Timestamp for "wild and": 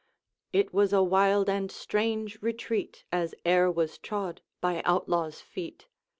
1.03-1.71